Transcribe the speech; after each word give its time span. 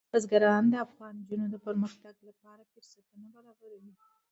بزګان 0.11 0.63
د 0.69 0.75
افغان 0.85 1.13
نجونو 1.21 1.45
د 1.49 1.55
پرمختګ 1.65 2.15
لپاره 2.29 2.69
فرصتونه 2.71 3.27
برابروي. 3.35 3.93